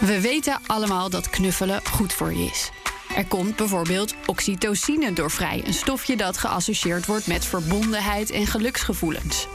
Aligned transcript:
We 0.00 0.20
weten 0.20 0.58
allemaal 0.66 1.10
dat 1.10 1.30
knuffelen 1.30 1.80
goed 1.90 2.12
voor 2.12 2.32
je 2.32 2.44
is. 2.44 2.70
Er 3.16 3.26
komt 3.26 3.56
bijvoorbeeld 3.56 4.14
oxytocine 4.26 5.12
door 5.12 5.30
vrij, 5.30 5.62
een 5.64 5.74
stofje 5.74 6.16
dat 6.16 6.38
geassocieerd 6.38 7.06
wordt 7.06 7.26
met 7.26 7.44
verbondenheid 7.44 8.30
en 8.30 8.46
geluksgevoelens. 8.46 9.46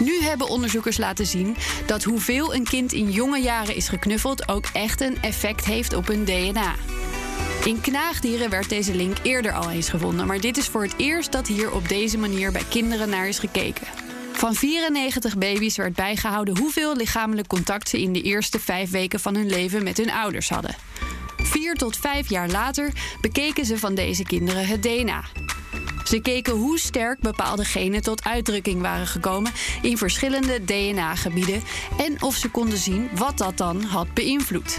Nu 0.00 0.22
hebben 0.22 0.48
onderzoekers 0.48 0.96
laten 0.96 1.26
zien 1.26 1.56
dat 1.86 2.02
hoeveel 2.02 2.54
een 2.54 2.64
kind 2.64 2.92
in 2.92 3.10
jonge 3.10 3.38
jaren 3.38 3.74
is 3.74 3.88
geknuffeld 3.88 4.48
ook 4.48 4.66
echt 4.72 5.00
een 5.00 5.22
effect 5.22 5.64
heeft 5.64 5.94
op 5.94 6.06
hun 6.06 6.24
DNA. 6.24 6.74
In 7.64 7.80
knaagdieren 7.80 8.50
werd 8.50 8.68
deze 8.68 8.94
link 8.94 9.16
eerder 9.22 9.52
al 9.52 9.70
eens 9.70 9.88
gevonden, 9.88 10.26
maar 10.26 10.40
dit 10.40 10.56
is 10.56 10.66
voor 10.66 10.82
het 10.82 10.94
eerst 10.96 11.32
dat 11.32 11.46
hier 11.46 11.72
op 11.72 11.88
deze 11.88 12.18
manier 12.18 12.52
bij 12.52 12.64
kinderen 12.68 13.08
naar 13.08 13.28
is 13.28 13.38
gekeken. 13.38 13.86
Van 14.42 14.54
94 14.54 15.38
baby's 15.38 15.76
werd 15.76 15.94
bijgehouden 15.94 16.58
hoeveel 16.58 16.96
lichamelijk 16.96 17.48
contact 17.48 17.88
ze 17.88 18.00
in 18.00 18.12
de 18.12 18.22
eerste 18.22 18.60
vijf 18.60 18.90
weken 18.90 19.20
van 19.20 19.34
hun 19.34 19.46
leven 19.46 19.82
met 19.82 19.96
hun 19.96 20.10
ouders 20.10 20.48
hadden. 20.48 20.74
Vier 21.36 21.74
tot 21.74 21.96
vijf 21.96 22.28
jaar 22.28 22.48
later 22.48 22.92
bekeken 23.20 23.64
ze 23.64 23.78
van 23.78 23.94
deze 23.94 24.22
kinderen 24.22 24.66
het 24.66 24.82
DNA. 24.82 25.24
Ze 26.04 26.20
keken 26.20 26.52
hoe 26.52 26.78
sterk 26.78 27.20
bepaalde 27.20 27.64
genen 27.64 28.02
tot 28.02 28.24
uitdrukking 28.24 28.80
waren 28.80 29.06
gekomen 29.06 29.52
in 29.82 29.98
verschillende 29.98 30.64
DNA-gebieden 30.64 31.62
en 31.98 32.22
of 32.22 32.36
ze 32.36 32.50
konden 32.50 32.78
zien 32.78 33.08
wat 33.14 33.38
dat 33.38 33.56
dan 33.56 33.82
had 33.82 34.14
beïnvloed. 34.14 34.78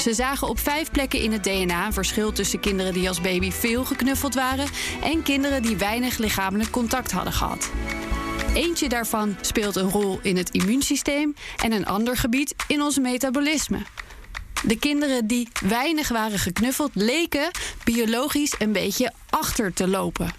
Ze 0.00 0.14
zagen 0.14 0.48
op 0.48 0.58
vijf 0.58 0.90
plekken 0.90 1.20
in 1.20 1.32
het 1.32 1.44
DNA 1.44 1.86
een 1.86 1.92
verschil 1.92 2.32
tussen 2.32 2.60
kinderen 2.60 2.92
die 2.92 3.08
als 3.08 3.20
baby 3.20 3.50
veel 3.50 3.84
geknuffeld 3.84 4.34
waren 4.34 4.68
en 5.02 5.22
kinderen 5.22 5.62
die 5.62 5.76
weinig 5.76 6.18
lichamelijk 6.18 6.70
contact 6.70 7.10
hadden 7.10 7.32
gehad. 7.32 7.70
Eentje 8.54 8.88
daarvan 8.88 9.36
speelt 9.40 9.76
een 9.76 9.90
rol 9.90 10.18
in 10.22 10.36
het 10.36 10.50
immuunsysteem 10.50 11.34
en 11.62 11.72
een 11.72 11.86
ander 11.86 12.16
gebied 12.16 12.54
in 12.66 12.82
ons 12.82 12.98
metabolisme. 12.98 13.78
De 14.66 14.78
kinderen 14.78 15.26
die 15.26 15.48
weinig 15.64 16.08
waren 16.08 16.38
geknuffeld 16.38 16.90
leken 16.94 17.50
biologisch 17.84 18.54
een 18.58 18.72
beetje 18.72 19.12
achter 19.30 19.72
te 19.72 19.88
lopen. 19.88 20.34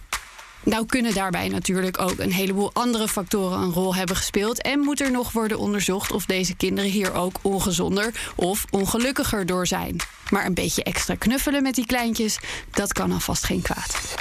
Nou 0.64 0.86
kunnen 0.86 1.14
daarbij 1.14 1.48
natuurlijk 1.48 2.02
ook 2.02 2.20
een 2.20 2.32
heleboel 2.32 2.74
andere 2.74 3.08
factoren 3.08 3.60
een 3.60 3.74
rol 3.74 3.96
hebben 3.96 4.16
gespeeld 4.16 4.62
en 4.62 4.80
moet 4.80 5.02
er 5.02 5.12
nog 5.12 5.32
worden 5.32 5.60
onderzocht 5.60 6.12
of 6.12 6.26
deze 6.26 6.56
kinderen 6.56 6.92
hier 6.92 7.14
ook 7.14 7.40
ongezonder 7.42 8.32
of 8.36 8.66
ongelukkiger 8.70 9.46
door 9.46 9.68
zijn. 9.68 9.96
Maar 10.30 10.46
een 10.46 10.54
beetje 10.54 10.84
extra 10.84 11.16
knuffelen 11.16 11.64
met 11.64 11.76
die 11.76 11.86
kleintjes, 11.86 12.40
dat 12.72 12.94
kan 12.94 13.12
alvast 13.12 13.44
geen 13.44 13.62
kwaad. 13.62 14.16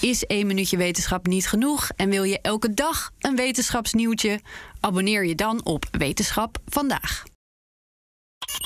Is 0.00 0.24
één 0.24 0.46
minuutje 0.46 0.76
wetenschap 0.76 1.26
niet 1.26 1.48
genoeg 1.48 1.88
en 1.96 2.10
wil 2.10 2.22
je 2.22 2.40
elke 2.40 2.74
dag 2.74 3.10
een 3.18 3.36
wetenschapsnieuwtje? 3.36 4.40
Abonneer 4.80 5.26
je 5.26 5.34
dan 5.34 5.64
op 5.64 5.86
Wetenschap 5.90 6.58
vandaag. 6.66 7.22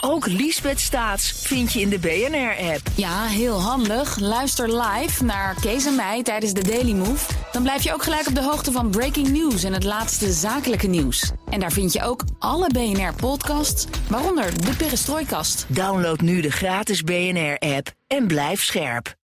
Ook 0.01 0.27
Liesbeth 0.27 0.81
Staats 0.81 1.33
vind 1.33 1.73
je 1.73 1.81
in 1.81 1.89
de 1.89 1.99
BNR-app. 1.99 2.81
Ja, 2.95 3.25
heel 3.25 3.61
handig. 3.61 4.19
Luister 4.19 4.83
live 4.83 5.25
naar 5.25 5.55
Kees 5.61 5.87
en 5.87 5.95
mij 5.95 6.23
tijdens 6.23 6.53
de 6.53 6.63
Daily 6.63 6.93
Move. 6.93 7.33
Dan 7.53 7.63
blijf 7.63 7.83
je 7.83 7.95
ook 7.95 8.03
gelijk 8.03 8.27
op 8.27 8.35
de 8.35 8.43
hoogte 8.43 8.73
van 8.73 8.91
breaking 8.91 9.29
news 9.29 9.65
en 9.65 9.73
het 9.73 9.85
laatste 9.85 10.33
zakelijke 10.33 10.87
nieuws. 10.87 11.31
En 11.51 11.61
daar 11.61 11.73
vind 11.73 11.93
je 11.93 12.03
ook 12.03 12.25
alle 12.39 12.67
BNR-podcasts, 12.67 13.87
waaronder 14.09 14.65
de 14.65 14.77
Perestrooikast. 14.77 15.67
Download 15.69 16.21
nu 16.21 16.41
de 16.41 16.51
gratis 16.51 17.03
BNR-app 17.03 17.93
en 18.07 18.27
blijf 18.27 18.63
scherp. 18.63 19.19